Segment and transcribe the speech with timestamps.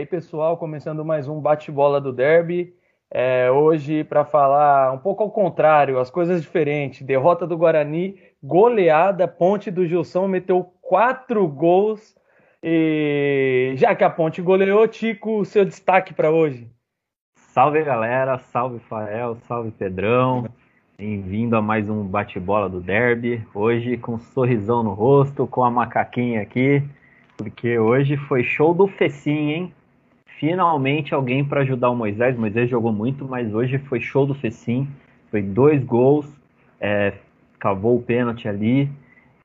[0.00, 2.72] aí, pessoal, começando mais um bate-bola do Derby.
[3.10, 7.02] É, hoje, para falar um pouco ao contrário, as coisas diferentes.
[7.02, 12.16] Derrota do Guarani, goleada, Ponte do Gilson meteu quatro gols.
[12.62, 16.66] E já que a Ponte goleou, Tico, seu destaque para hoje.
[17.34, 20.48] Salve galera, salve Fael, salve Pedrão.
[20.96, 23.46] Bem-vindo a mais um bate-bola do Derby.
[23.54, 26.82] Hoje com um sorrisão no rosto, com a macaquinha aqui,
[27.36, 29.74] porque hoje foi show do Fecim, hein?
[30.40, 32.34] Finalmente alguém para ajudar o Moisés.
[32.34, 34.88] O Moisés jogou muito, mas hoje foi show do Fecim.
[35.30, 36.26] Foi dois gols,
[36.80, 37.12] é,
[37.58, 38.90] cavou o pênalti ali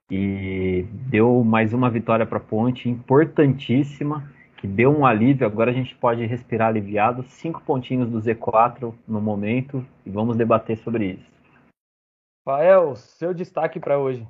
[0.09, 5.45] e deu mais uma vitória para a Ponte, importantíssima, que deu um alívio.
[5.45, 7.23] Agora a gente pode respirar aliviado.
[7.23, 11.29] Cinco pontinhos do Z4 no momento e vamos debater sobre isso.
[12.45, 14.25] Fael, seu destaque para hoje.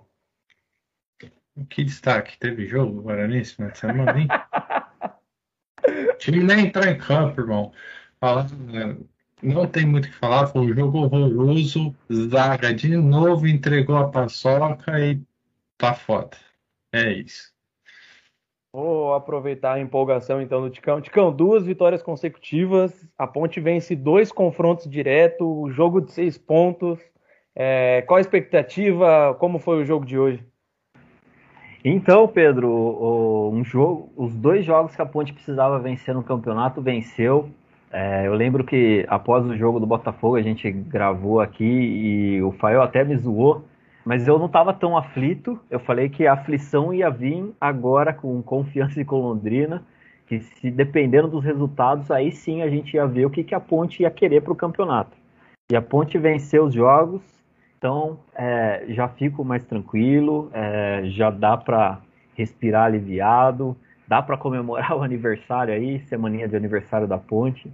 [1.70, 2.40] Que destaque?
[2.40, 4.28] Teve jogo Guarani esse final de semana, hein?
[6.16, 7.72] o time nem entrou em campo, irmão.
[9.42, 11.96] não tem muito o que falar, foi um jogo horroroso.
[12.12, 15.22] Zaga de novo entregou a paçoca e
[15.78, 16.38] tá foda.
[16.94, 17.54] É isso.
[18.74, 21.00] Vou aproveitar a empolgação então do Ticão.
[21.00, 23.08] Ticão, duas vitórias consecutivas.
[23.18, 27.00] A Ponte vence dois confrontos direto, jogo de seis pontos.
[27.56, 29.34] É, qual a expectativa?
[29.40, 30.46] Como foi o jogo de hoje?
[31.88, 36.82] Então, Pedro, o, um jogo, os dois jogos que a Ponte precisava vencer no campeonato
[36.82, 37.48] venceu.
[37.92, 42.52] É, eu lembro que após o jogo do Botafogo a gente gravou aqui e o
[42.54, 43.64] Fael até me zoou,
[44.04, 45.60] mas eu não estava tão aflito.
[45.70, 49.84] Eu falei que a aflição ia vir agora com confiança e com Londrina,
[50.26, 53.60] que se dependendo dos resultados, aí sim a gente ia ver o que, que a
[53.60, 55.16] Ponte ia querer para o campeonato.
[55.72, 57.22] E a Ponte venceu os jogos,
[57.86, 62.02] então, é, já fico mais tranquilo, é, já dá para
[62.34, 67.72] respirar aliviado, dá para comemorar o aniversário aí, semaninha de aniversário da Ponte.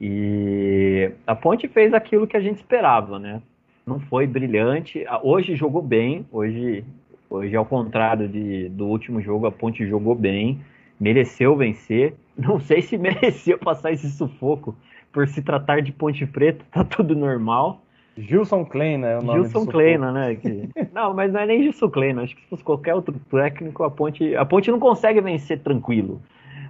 [0.00, 3.42] E a Ponte fez aquilo que a gente esperava, né?
[3.86, 5.04] Não foi brilhante.
[5.22, 6.82] Hoje jogou bem, hoje,
[7.28, 10.62] hoje ao contrário de, do último jogo, a Ponte jogou bem,
[10.98, 12.14] mereceu vencer.
[12.38, 14.74] Não sei se mereceu passar esse sufoco
[15.12, 17.82] por se tratar de Ponte Preta, tá tudo normal.
[18.16, 20.34] Gilson Kleina é o nome Gilson Kleina, né?
[20.34, 20.68] Que...
[20.92, 22.22] não, mas não é nem Gilson Kleina.
[22.22, 26.20] Acho que se fosse qualquer outro técnico, a Ponte, a Ponte não consegue vencer tranquilo.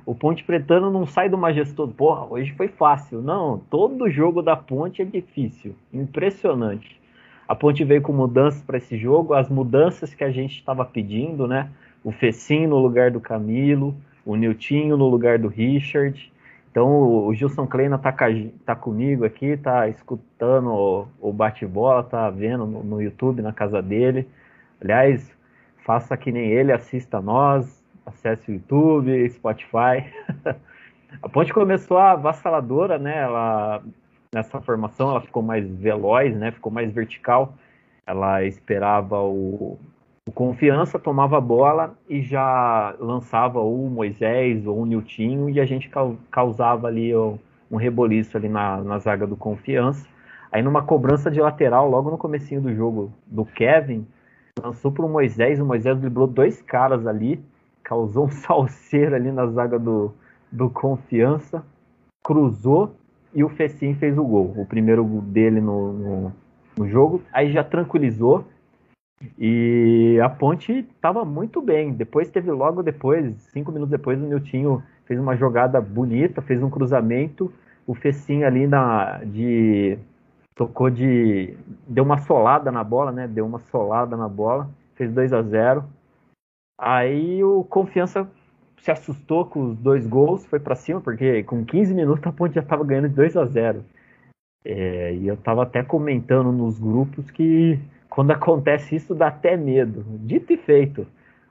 [0.04, 1.92] O Ponte Pretano não sai do majestoso.
[1.92, 3.20] Porra, hoje foi fácil.
[3.20, 5.75] Não, todo jogo da Ponte é difícil.
[5.92, 7.00] Impressionante.
[7.47, 11.47] A Ponte veio com mudanças para esse jogo, as mudanças que a gente estava pedindo,
[11.47, 11.69] né?
[12.02, 13.94] O Fecim no lugar do Camilo,
[14.25, 16.32] o Niltinho no lugar do Richard,
[16.72, 18.15] então o Gilson Kleina tá,
[18.65, 23.83] tá comigo aqui, tá escutando o, o bate-bola, tá vendo no, no, YouTube, na casa
[23.83, 24.27] dele.
[24.81, 25.31] Aliás,
[25.84, 30.11] faça que nem ele, assista nós, acesse o YouTube, Spotify.
[31.22, 33.19] a Ponte começou a avassaladora, né?
[33.19, 33.82] Ela,
[34.34, 36.53] nessa formação ela ficou mais veloz, né?
[36.53, 37.53] Ficou mais vertical.
[38.06, 39.78] Ela esperava o,
[40.28, 45.65] o Confiança tomava a bola e já lançava o Moisés ou o Niltinho e a
[45.66, 45.91] gente
[46.31, 50.06] causava ali um reboliço ali na, na zaga do Confiança.
[50.53, 54.06] Aí numa cobrança de lateral, logo no comecinho do jogo do Kevin,
[54.62, 57.43] lançou para o Moisés, o Moisés driblou dois caras ali,
[57.82, 60.15] causou um salseiro ali na zaga do,
[60.53, 61.65] do Confiança,
[62.22, 62.94] cruzou
[63.34, 66.32] e o Fecim fez o gol, o primeiro dele no, no,
[66.78, 67.22] no jogo.
[67.32, 68.44] Aí já tranquilizou,
[69.38, 71.93] e a Ponte estava muito bem.
[71.93, 76.71] Depois teve logo depois, cinco minutos depois, o Niltinho fez uma jogada bonita, fez um
[76.71, 77.53] cruzamento.
[77.87, 79.99] O Fecim ali na, de
[80.55, 81.56] tocou de
[81.87, 83.27] deu uma solada na bola, né?
[83.27, 85.84] Deu uma solada na bola, fez 2 a 0.
[86.78, 88.28] Aí o Confiança
[88.78, 92.55] se assustou com os dois gols, foi para cima porque com 15 minutos a Ponte
[92.55, 93.85] já estava ganhando de 2 a 0.
[94.64, 97.81] É, e eu estava até comentando nos grupos que
[98.14, 100.05] quando acontece isso, dá até medo.
[100.19, 101.06] Dito e feito.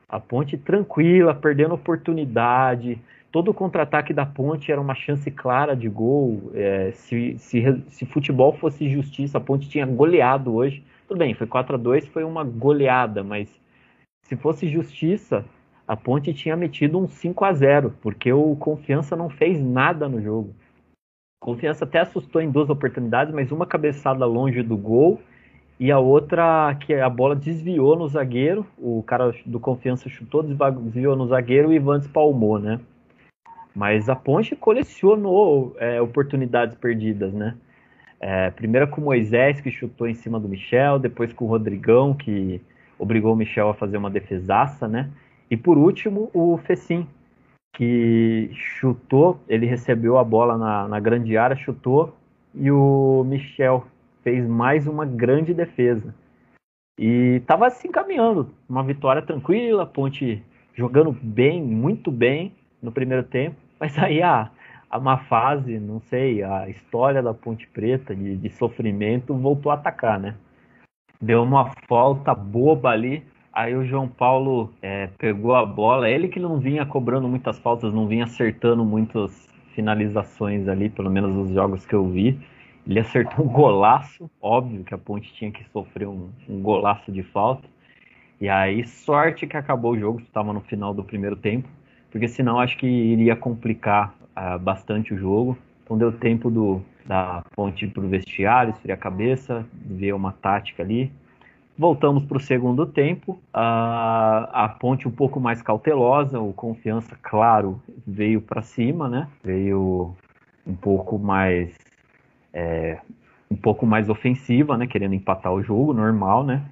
[0.08, 3.00] A ponte tranquila, perdendo oportunidade.
[3.31, 6.52] Todo contra-ataque da ponte era uma chance clara de gol.
[6.54, 10.84] É, se, se, se, futebol fosse justiça, a ponte tinha goleado hoje.
[11.08, 13.50] Tudo bem, foi 4 a 2 foi uma goleada, mas
[14.22, 15.44] se fosse justiça,
[15.88, 20.22] a ponte tinha metido um 5 a 0 porque o Confiança não fez nada no
[20.22, 20.54] jogo.
[21.42, 25.19] Confiança até assustou em duas oportunidades, mas uma cabeçada longe do gol
[25.81, 31.16] e a outra que a bola desviou no zagueiro, o cara do Confiança chutou, desviou
[31.16, 32.80] no zagueiro e Ivan espalmou, né?
[33.75, 37.57] Mas a Ponte colecionou é, oportunidades perdidas, né?
[38.19, 42.13] É, primeiro com o Moisés, que chutou em cima do Michel, depois com o Rodrigão,
[42.13, 42.62] que
[43.00, 45.10] obrigou o Michel a fazer uma defesaça, né?
[45.50, 47.07] E por último, o Fecim,
[47.74, 52.16] que chutou, ele recebeu a bola na, na grande área, chutou,
[52.54, 53.83] e o Michel
[54.23, 56.13] fez mais uma grande defesa.
[57.00, 63.56] E estava se encaminhando, uma vitória tranquila, Ponte jogando bem, muito bem no primeiro tempo,
[63.79, 64.50] mas aí a,
[64.89, 69.75] a má fase, não sei, a história da Ponte Preta de, de sofrimento voltou a
[69.75, 70.35] atacar, né?
[71.19, 73.23] Deu uma falta boba ali,
[73.53, 77.94] Aí o João Paulo é, pegou a bola, ele que não vinha cobrando muitas faltas,
[77.94, 82.39] não vinha acertando muitas finalizações ali, pelo menos os jogos que eu vi.
[82.92, 87.24] Ele acertou um golaço, óbvio que a Ponte tinha que sofrer um, um golaço de
[87.24, 87.66] falta.
[88.40, 91.70] E aí, sorte que acabou o jogo, estava no final do primeiro tempo,
[92.12, 95.58] porque senão acho que iria complicar uh, bastante o jogo.
[95.86, 100.84] Então deu tempo do, da Ponte para o vestiário, esfriar a cabeça, ver uma tática
[100.84, 101.10] ali.
[101.78, 107.82] Voltamos para o segundo tempo, a, a ponte um pouco mais cautelosa, o confiança, claro,
[108.06, 109.30] veio para cima, né?
[109.42, 110.14] Veio
[110.68, 111.74] um pouco mais
[112.53, 113.00] é,
[113.50, 114.88] um pouco mais ofensiva, né?
[114.88, 116.63] Querendo empatar o jogo, normal, né?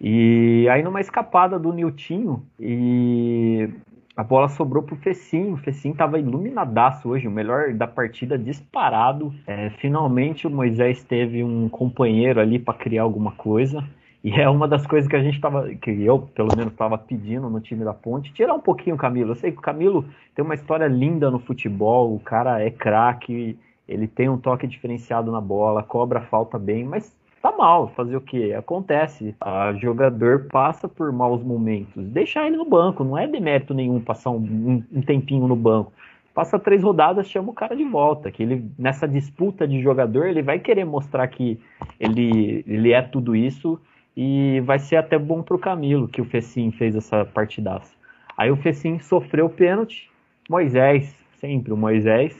[0.00, 3.68] E aí numa escapada do Niltinho e
[4.16, 5.52] a bola sobrou pro Fecim.
[5.52, 9.34] O Fecim tava iluminadaço hoje, o melhor da partida disparado.
[9.46, 13.84] É, finalmente o Moisés teve um companheiro ali para criar alguma coisa.
[14.22, 17.48] E é uma das coisas que a gente estava, que eu pelo menos estava pedindo
[17.48, 19.30] no time da Ponte, tirar um pouquinho o Camilo.
[19.30, 23.58] Eu sei que o Camilo tem uma história linda no futebol, o cara é craque,
[23.90, 28.20] ele tem um toque diferenciado na bola, cobra falta bem, mas tá mal, fazer o
[28.20, 28.54] que?
[28.54, 29.34] Acontece.
[29.74, 32.06] O jogador passa por maus momentos.
[32.06, 35.92] Deixar ele no banco, não é demérito nenhum passar um, um tempinho no banco
[36.34, 38.30] passa três rodadas, chama o cara de volta.
[38.30, 41.60] Que ele, nessa disputa de jogador, ele vai querer mostrar que
[41.98, 43.78] ele, ele é tudo isso
[44.16, 47.94] e vai ser até bom para o Camilo que o Fecim fez essa partidaça.
[48.36, 50.10] Aí o Fecim sofreu o pênalti,
[50.48, 52.34] Moisés, sempre o Moisés,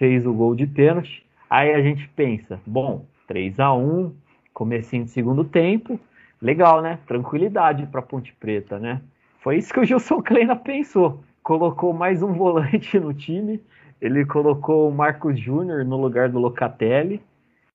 [0.00, 1.22] fez o gol de pênalti.
[1.48, 4.10] Aí a gente pensa, bom, 3 a 1
[4.54, 6.00] comecinho de segundo tempo,
[6.40, 6.98] legal, né?
[7.06, 9.02] Tranquilidade para Ponte Preta, né?
[9.40, 11.22] Foi isso que o Gilson Kleina pensou.
[11.42, 13.60] Colocou mais um volante no time,
[14.00, 17.20] ele colocou o Marcos Júnior no lugar do Locatelli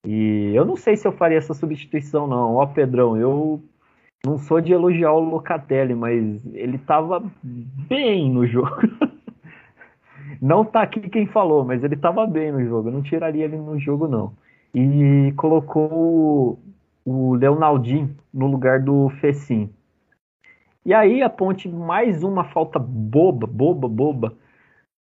[0.04, 2.56] e eu não sei se eu faria essa substituição, não.
[2.56, 3.62] Ó, Pedrão, eu
[4.26, 8.82] não sou de elogiar o Locatelli, mas ele tava bem no jogo.
[10.42, 12.90] não tá aqui quem falou, mas ele tava bem no jogo.
[12.90, 14.34] Eu não tiraria ele no jogo, não.
[14.74, 16.60] E colocou
[17.06, 19.70] o Leonaldinho no lugar do Fecim.
[20.86, 24.34] E aí a ponte, mais uma falta boba, boba, boba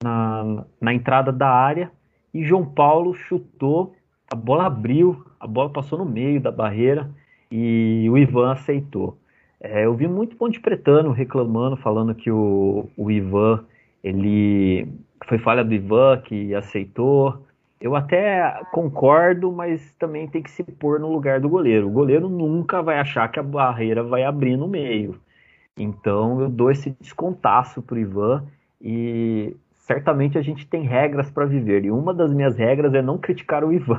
[0.03, 1.91] na, na entrada da área.
[2.33, 3.95] E João Paulo chutou
[4.31, 7.11] a bola abriu, a bola passou no meio da barreira
[7.51, 9.19] e o Ivan aceitou.
[9.59, 13.65] É, eu vi muito ponte pretano reclamando, falando que o, o Ivan,
[14.05, 14.87] ele
[15.27, 17.45] foi falha do Ivan que aceitou.
[17.81, 21.87] Eu até concordo, mas também tem que se pôr no lugar do goleiro.
[21.89, 25.21] O goleiro nunca vai achar que a barreira vai abrir no meio.
[25.77, 28.45] Então eu dou esse descontaço pro Ivan
[28.81, 29.57] e
[29.89, 31.85] certamente a gente tem regras para viver.
[31.85, 33.99] E uma das minhas regras é não criticar o Ivan.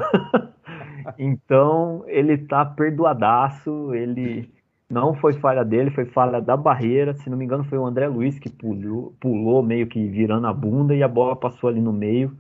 [1.18, 4.52] então, ele tá perdoadaço, ele
[4.90, 7.14] não foi falha dele, foi falha da barreira.
[7.14, 10.54] Se não me engano, foi o André Luiz que pulou, pulou meio que virando a
[10.54, 12.36] bunda e a bola passou ali no meio.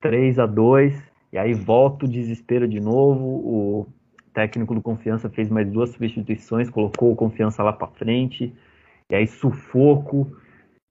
[0.00, 3.24] 3 a 2 E aí volta o desespero de novo.
[3.24, 3.86] O
[4.34, 8.54] técnico do Confiança fez mais duas substituições, colocou o Confiança lá para frente.
[9.10, 10.30] E aí sufoco.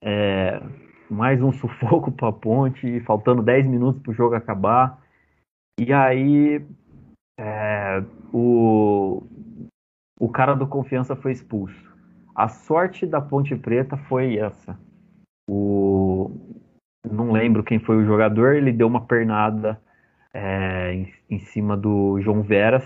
[0.03, 0.59] É,
[1.09, 4.99] mais um sufoco para a ponte, faltando 10 minutos para o jogo acabar.
[5.79, 6.65] E aí
[7.39, 8.03] é,
[8.33, 9.23] o,
[10.19, 11.89] o cara do confiança foi expulso.
[12.35, 14.77] A sorte da Ponte Preta foi essa.
[15.49, 16.31] O,
[17.09, 19.79] não lembro quem foi o jogador, ele deu uma pernada
[20.33, 22.83] é, em, em, cima do João Veras.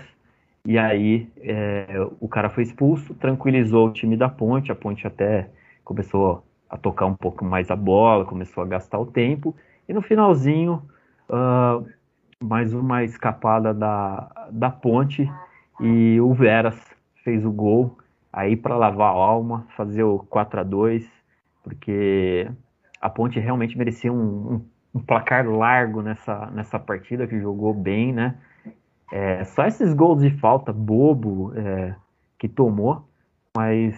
[0.64, 1.86] E aí é,
[2.20, 4.72] o cara foi expulso, tranquilizou o time da Ponte.
[4.72, 5.50] A Ponte até
[5.84, 9.54] começou a tocar um pouco mais a bola, começou a gastar o tempo.
[9.88, 10.82] E no finalzinho,
[11.28, 11.86] uh,
[12.42, 15.30] mais uma escapada da, da ponte
[15.80, 16.93] e o Veras
[17.24, 17.98] fez o gol
[18.32, 21.24] aí para lavar a alma, fazer o 4 a 2
[21.64, 22.46] porque
[23.00, 24.64] a ponte realmente merecia um, um,
[24.94, 28.36] um placar largo nessa, nessa partida, que jogou bem, né?
[29.10, 31.94] É, só esses gols de falta bobo é,
[32.38, 33.08] que tomou,
[33.56, 33.94] mas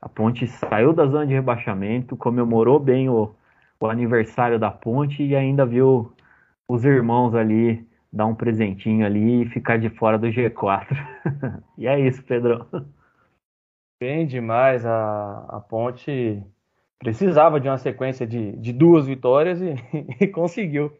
[0.00, 3.34] a Ponte saiu da zona de rebaixamento, comemorou bem o,
[3.80, 6.12] o aniversário da Ponte e ainda viu
[6.68, 10.86] os irmãos ali dar um presentinho ali e ficar de fora do G4.
[11.76, 12.64] e é isso, Pedrão.
[14.00, 16.40] Bem demais a, a Ponte
[16.98, 19.74] precisava de uma sequência de, de duas vitórias e,
[20.24, 20.92] e conseguiu.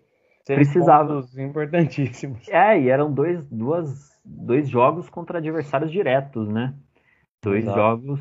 [0.45, 1.25] Precisava.
[1.39, 2.47] importantíssimos.
[2.49, 6.75] É, e eram dois, duas, dois jogos contra adversários diretos, né?
[7.43, 7.79] Dois Exato.
[7.79, 8.21] jogos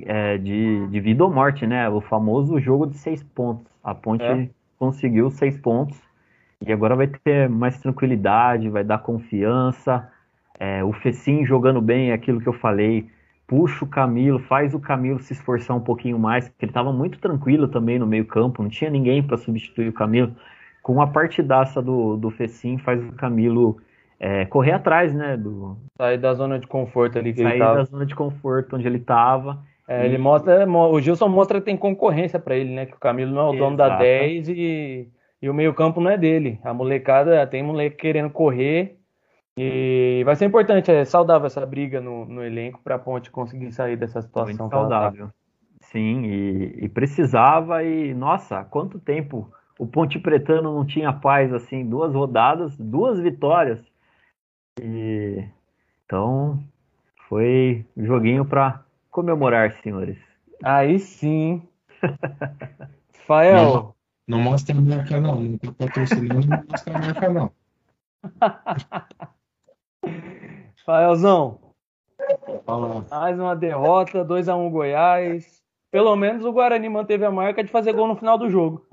[0.00, 1.88] é, de, de vida ou morte, né?
[1.88, 3.66] O famoso jogo de seis pontos.
[3.82, 4.50] A Ponte é.
[4.78, 6.07] conseguiu seis pontos
[6.66, 10.08] e agora vai ter mais tranquilidade, vai dar confiança.
[10.58, 13.08] É, o Fecim jogando bem, é aquilo que eu falei,
[13.46, 17.18] puxa o Camilo, faz o Camilo se esforçar um pouquinho mais, porque ele estava muito
[17.18, 20.34] tranquilo também no meio campo, não tinha ninguém para substituir o Camilo.
[20.82, 23.78] Com a partidaça do, do Fecim, faz o Camilo
[24.18, 25.36] é, correr atrás, né?
[25.36, 25.76] Do...
[25.96, 27.74] Sair da zona de conforto ali que Sair ele tava.
[27.76, 29.60] da zona de conforto onde ele estava.
[29.86, 30.06] É, e...
[30.06, 32.86] Ele mostra, o Gilson mostra que tem concorrência para ele, né?
[32.86, 33.90] Que o Camilo não é o dono Exato.
[33.90, 35.08] da 10 e,
[35.40, 36.58] e o meio-campo não é dele.
[36.64, 38.98] A molecada tem moleque querendo correr.
[39.56, 43.72] E vai ser importante, é saudável essa briga no, no elenco para a Ponte conseguir
[43.72, 44.54] sair dessa situação.
[44.54, 45.30] Muito saudável.
[45.80, 51.84] Sim, e, e, precisava e, nossa, quanto tempo o Ponte Pretano não tinha paz assim,
[51.84, 53.82] duas rodadas, duas vitórias.
[54.80, 55.44] E
[56.04, 56.62] então
[57.28, 60.18] foi um joguinho para comemorar, senhores.
[60.62, 61.62] Aí sim.
[63.26, 63.94] Fael.
[64.28, 65.40] Não, mostra a marca, não.
[65.40, 67.50] Não tá patrocinando, não mostra a marca, não.
[70.84, 71.58] Faelzão.
[73.10, 75.62] Mais uma derrota, 2x1 um Goiás.
[75.90, 78.86] Pelo menos o Guarani manteve a marca de fazer gol no final do jogo.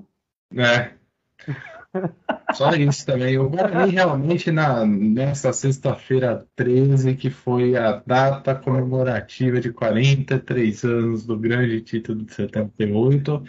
[0.56, 0.92] É.
[2.54, 3.38] Só isso também.
[3.38, 11.26] O Guarani realmente na, nessa sexta-feira 13, que foi a data comemorativa de 43 anos
[11.26, 13.44] do grande título de 78,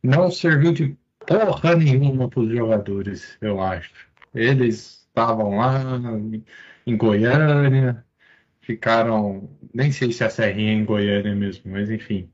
[0.00, 3.92] não serviu de porra nenhuma para os jogadores, eu acho.
[4.34, 5.80] Eles estavam lá
[6.86, 8.04] em Goiânia,
[8.60, 12.30] ficaram, nem sei se a Serrinha é em Goiânia mesmo, mas enfim,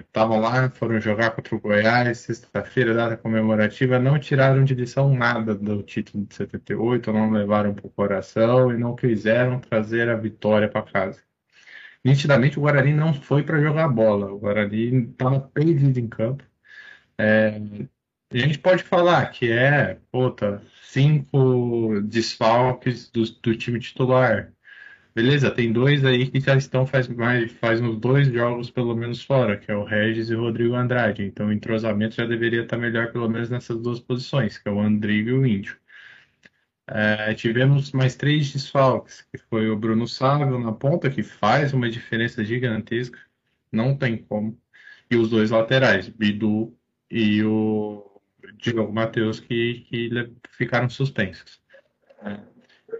[0.00, 5.14] Estavam é, lá, foram jogar contra o Goiás, sexta-feira, data comemorativa, não tiraram de lição
[5.14, 10.16] nada do título de 78, não levaram para o coração e não quiseram trazer a
[10.16, 11.22] vitória para casa.
[12.04, 16.44] Nitidamente, o Guarani não foi para jogar bola, o Guarani estava perdido em campo.
[17.18, 17.60] É,
[18.32, 24.52] a gente pode falar que é, puta, cinco desfalques do, do time titular.
[25.14, 29.22] Beleza, tem dois aí que já estão faz mais faz uns dois jogos pelo menos
[29.22, 31.24] fora, que é o Regis e o Rodrigo Andrade.
[31.24, 34.80] Então o entrosamento já deveria estar melhor pelo menos nessas duas posições, que é o
[34.80, 35.76] Andrigo e o Índio.
[36.86, 41.90] É, tivemos mais três desfalques, que foi o Bruno Sávio na ponta, que faz uma
[41.90, 43.18] diferença gigantesca,
[43.70, 44.58] não tem como.
[45.10, 46.77] E os dois laterais, Bidu
[47.10, 48.20] e o
[48.56, 50.10] Diogo Matheus, que, que
[50.50, 51.60] ficaram suspensos.
[52.22, 52.38] É.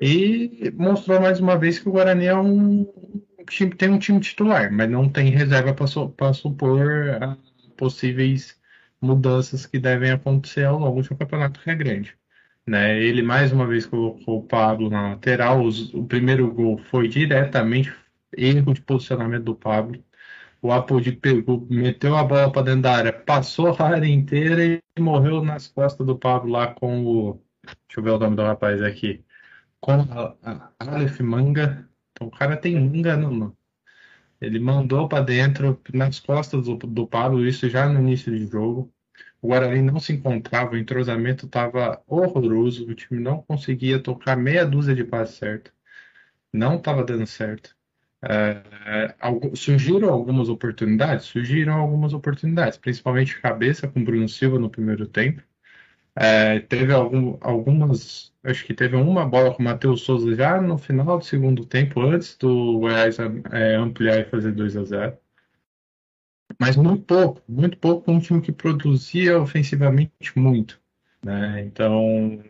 [0.01, 2.87] E mostrou mais uma vez que o Guarani é um
[3.49, 7.37] time, tem um time titular, mas não tem reserva para supor ah,
[7.77, 8.59] possíveis
[9.01, 12.17] mudanças que devem acontecer ao longo um campeonato que é grande.
[12.67, 13.01] Né?
[13.01, 15.63] Ele mais uma vez colocou o Pablo na lateral.
[15.65, 17.93] Os, o primeiro gol foi diretamente
[18.37, 20.03] erro de posicionamento do Pablo.
[20.61, 25.01] O Apodi pegou, meteu a bola para dentro da área, passou a área inteira e
[25.01, 27.43] morreu nas costas do Pablo lá com o.
[27.65, 29.25] Deixa eu ver o nome do rapaz aqui
[29.81, 31.89] com a, a Aleph Manga.
[32.13, 33.57] Então o cara tem manga no.
[34.41, 38.93] Ele mandou para dentro, nas costas do, do Pablo, isso já no início do jogo.
[39.41, 44.65] O Guarani não se encontrava, o entrosamento estava horroroso, o time não conseguia tocar meia
[44.65, 45.73] dúzia de passes certo.
[46.53, 47.77] Não estava dando certo.
[48.23, 49.15] É,
[49.55, 51.27] surgiram algumas oportunidades?
[51.27, 55.43] Surgiram algumas oportunidades, principalmente cabeça com Bruno Silva no primeiro tempo.
[56.17, 60.77] É, teve algum, algumas, acho que teve uma bola com o Matheus Souza já no
[60.79, 63.19] final do segundo tempo, antes do Goiás
[63.53, 65.19] é, ampliar e fazer 2 a 0
[66.61, 70.81] Mas muito pouco, muito pouco um time que produzia ofensivamente muito.
[71.25, 71.63] Né?
[71.65, 72.43] Então,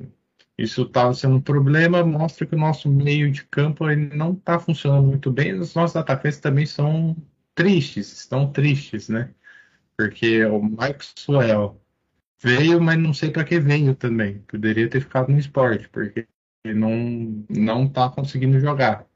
[0.59, 4.59] isso estava sendo um problema, mostra que o nosso meio de campo ele não está
[4.59, 5.55] funcionando muito bem.
[5.59, 7.17] Os nossos atacantes também são
[7.55, 9.35] tristes, estão tristes, né?
[9.97, 11.81] Porque o Maxwell
[12.41, 14.41] Veio, mas não sei para que veio também.
[14.43, 16.27] Poderia ter ficado no esporte, porque
[16.65, 19.07] não não tá conseguindo jogar.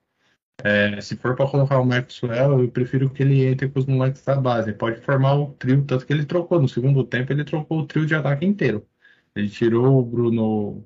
[0.65, 4.25] É, se for para colocar o Maxwell, eu prefiro que ele entre com os moleques
[4.25, 4.73] da base.
[4.73, 6.61] Pode formar o trio, tanto que ele trocou.
[6.61, 8.87] No segundo tempo, ele trocou o trio de ataque inteiro.
[9.35, 10.85] Ele tirou o Bruno.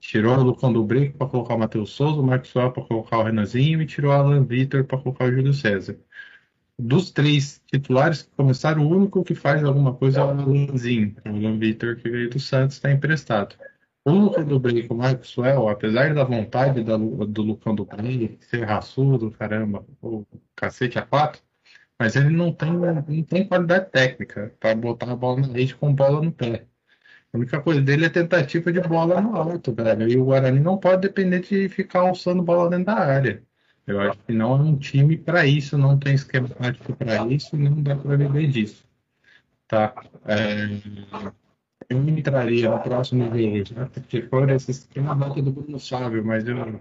[0.00, 3.22] Tirou o Lucão do Brico para colocar o Matheus Souza, o Maxwell para colocar o
[3.22, 5.96] Renanzinho e tirou o Alan Vitor para colocar o Júlio César
[6.80, 11.28] dos três titulares que começaram, o único que faz alguma coisa é o Alanzinho, o
[11.28, 13.56] Alan Vitor, que veio do Santos, está emprestado.
[14.04, 18.64] O Lucão do com o Maxwell, apesar da vontade da, do Lucão do Brey, ser
[18.64, 20.24] raçudo, caramba, o
[20.56, 21.42] cacete a quatro,
[21.98, 25.94] mas ele não tem, não tem qualidade técnica para botar a bola na rede com
[25.94, 26.66] bola no pé.
[27.32, 30.08] A única coisa dele é tentativa de bola no alto, velho.
[30.08, 33.42] E o Guarani não pode depender de ficar alçando bola dentro da área.
[33.86, 37.56] Eu acho que não é um time para isso, não tem esquema tático para isso,
[37.56, 38.84] não dá para viver disso.
[39.68, 39.94] Tá?
[40.26, 40.68] É...
[41.88, 43.64] Eu entraria no próximo né?
[44.08, 46.80] se for esse esquema volta do Bruno Sávio, mas eu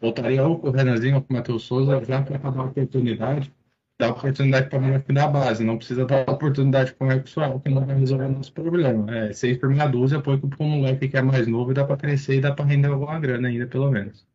[0.00, 3.52] voltaria ou com o Renanzinho ou com o Matheus Souza já para dar oportunidade
[3.98, 7.60] dá oportunidade para o moleque da base, não precisa dar oportunidade para o moleque pessoal,
[7.60, 9.14] que não vai resolver nosso problema.
[9.16, 11.84] É seis por meia dúzia, põe para o moleque que é mais novo e dá
[11.84, 14.26] para crescer e dá para render alguma grana ainda, pelo menos.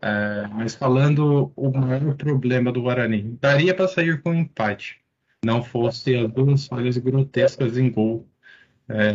[0.00, 5.00] É, mas falando o maior problema do Guarani, daria para sair com um empate,
[5.44, 8.28] não fosse as duas falhas grotescas em gol
[8.88, 9.12] é,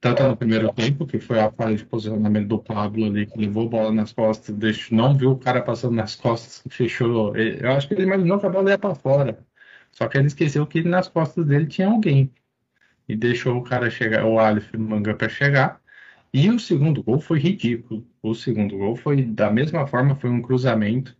[0.00, 3.66] tanto no primeiro tempo, que foi a falha de posicionamento do Pablo ali, que levou
[3.66, 7.36] a bola nas costas, deixou, não viu o cara passando nas costas, fechou.
[7.36, 9.38] Eu acho que ele imaginou que a bola ia para fora.
[9.92, 12.32] Só que ele esqueceu que nas costas dele tinha alguém.
[13.08, 15.80] E deixou o cara chegar, o Aleph Manga para chegar.
[16.32, 18.06] E o segundo gol foi ridículo.
[18.22, 21.16] O segundo gol foi da mesma forma, foi um cruzamento.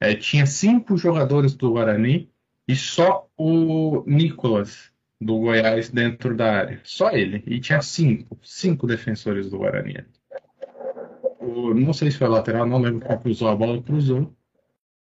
[0.00, 2.30] É, tinha cinco jogadores do Guarani
[2.66, 4.91] e só o Nicolas
[5.24, 6.80] do Goiás dentro da área.
[6.84, 7.42] Só ele.
[7.46, 8.38] E tinha cinco.
[8.42, 10.04] Cinco defensores do Guarani.
[11.40, 14.32] O, não sei se foi lateral, não lembro quem cruzou a bola, cruzou.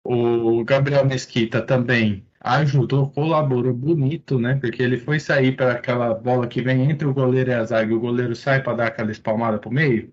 [0.04, 4.56] O Gabriel Mesquita também ajudou, colaborou bonito, né?
[4.56, 7.90] Porque ele foi sair para aquela bola que vem entre o goleiro e a zaga
[7.90, 10.12] e o goleiro sai para dar aquela espalmada pro meio.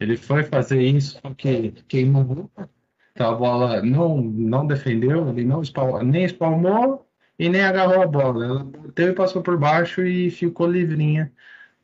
[0.00, 2.50] Ele foi fazer isso, só que queimou.
[3.12, 7.07] Então a bola não, não defendeu, ele não espalmou, nem espalmou
[7.38, 8.44] e nem agarrou a bola.
[8.44, 11.32] Ela bateu e passou por baixo e ficou livrinha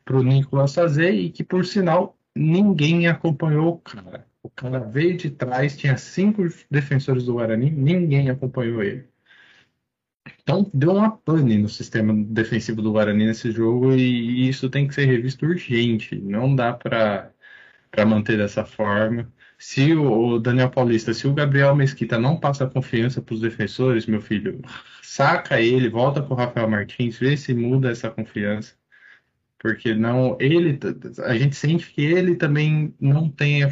[0.04, 4.26] para o Nicolas fazer e que, por sinal, ninguém acompanhou o cara.
[4.42, 9.08] O cara veio de trás, tinha cinco defensores do Guarani, ninguém acompanhou ele.
[10.42, 14.94] Então deu uma pane no sistema defensivo do Guarani nesse jogo e isso tem que
[14.94, 16.16] ser revisto urgente.
[16.16, 17.32] Não dá para
[18.06, 19.32] manter dessa forma.
[19.58, 24.20] Se o Daniel Paulista, se o Gabriel Mesquita não passa confiança para os defensores, meu
[24.20, 24.60] filho,
[25.02, 28.74] saca ele, volta com o Rafael Martins, vê se muda essa confiança.
[29.58, 30.78] Porque não, ele,
[31.24, 33.62] a gente sente que ele também não tem,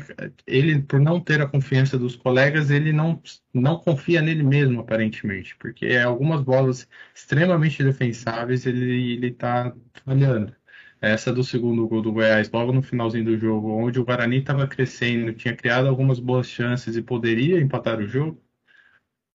[0.47, 5.55] ele por não ter a confiança dos colegas, ele não, não confia nele mesmo aparentemente,
[5.57, 10.55] porque algumas bolas extremamente defensáveis ele está falhando.
[11.03, 14.69] Essa do segundo gol do Goiás, logo no finalzinho do jogo, onde o Guarani estava
[14.69, 18.41] crescendo, tinha criado algumas boas chances e poderia empatar o jogo,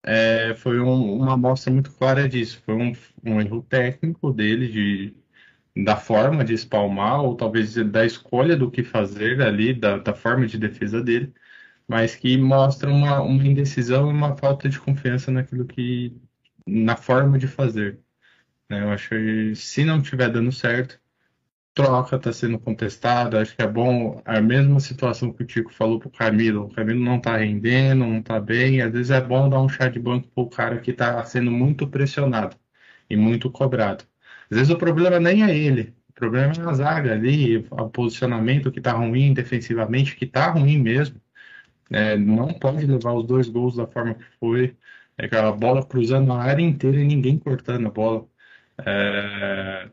[0.03, 2.61] é, foi um, uma amostra muito clara disso.
[2.65, 5.15] Foi um, um, erro técnico dele, de,
[5.83, 10.47] da forma de espalmar, ou talvez da escolha do que fazer ali, da, da forma
[10.47, 11.33] de defesa dele,
[11.87, 16.15] mas que mostra uma, uma indecisão e uma falta de confiança naquilo que.
[16.67, 17.99] na forma de fazer.
[18.69, 18.83] Né?
[18.83, 20.99] Eu acho que se não estiver dando certo,
[21.75, 25.99] troca está sendo contestada, acho que é bom, a mesma situação que o Tico falou
[25.99, 29.49] para o Camilo, o Camilo não está rendendo, não está bem, às vezes é bom
[29.49, 32.55] dar um chá de banco para o cara que está sendo muito pressionado
[33.09, 34.05] e muito cobrado.
[34.49, 38.71] Às vezes o problema nem é ele, o problema é a zaga ali, o posicionamento
[38.71, 41.21] que está ruim defensivamente, que está ruim mesmo,
[41.91, 44.77] é, não pode levar os dois gols da forma que foi,
[45.17, 48.27] é aquela bola cruzando a área inteira e ninguém cortando a bola.
[48.85, 49.89] É,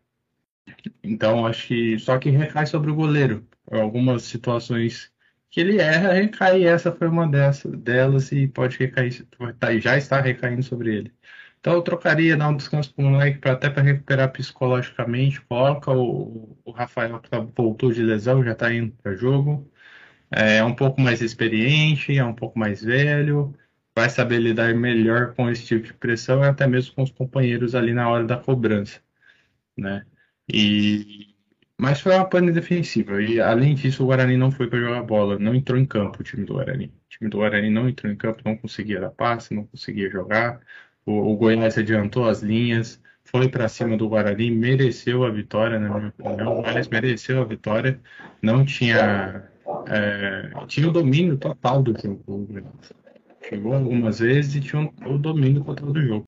[1.03, 3.46] então, acho que só que recai sobre o goleiro.
[3.70, 5.12] Algumas situações
[5.51, 6.64] que ele erra, recai.
[6.64, 9.27] Essa foi uma dessas, delas e pode recair,
[9.59, 11.14] tá, já está recaindo sobre ele.
[11.61, 15.40] Então, eu trocaria, dar um descanso para o moleque, pra, até para recuperar psicologicamente.
[15.42, 19.70] Coloca o, o Rafael, que tá, voltou de lesão, já está indo para jogo.
[20.31, 23.55] É um pouco mais experiente, é um pouco mais velho,
[23.94, 27.75] vai saber lidar melhor com esse tipo de pressão e até mesmo com os companheiros
[27.75, 29.01] ali na hora da cobrança,
[29.77, 30.07] né?
[30.52, 31.32] E
[31.82, 33.20] mas foi uma pane defensiva.
[33.20, 36.22] E além disso, o Guarani não foi para jogar bola, não entrou em campo o
[36.22, 36.86] time do Guarani.
[36.86, 40.60] O time do Guarani não entrou em campo, não conseguia dar passe, não conseguia jogar.
[41.04, 45.88] O, o Goiás adiantou as linhas, foi para cima do Guarani, mereceu a vitória, na
[45.88, 46.60] minha opinião.
[46.60, 48.00] O Goiás mereceu a vitória,
[48.40, 49.50] não tinha.
[49.88, 52.48] É, tinha o domínio total do jogo.
[53.48, 56.20] Chegou algumas vezes e tinha o domínio total do jogo.